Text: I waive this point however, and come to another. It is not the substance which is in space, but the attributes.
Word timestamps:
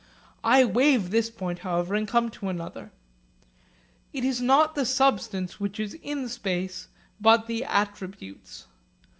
I 0.43 0.65
waive 0.65 1.11
this 1.11 1.29
point 1.29 1.59
however, 1.59 1.93
and 1.93 2.07
come 2.07 2.31
to 2.31 2.49
another. 2.49 2.91
It 4.13 4.25
is 4.25 4.41
not 4.41 4.73
the 4.73 4.83
substance 4.83 5.59
which 5.59 5.79
is 5.79 5.93
in 6.01 6.27
space, 6.27 6.87
but 7.19 7.45
the 7.45 7.63
attributes. 7.65 8.65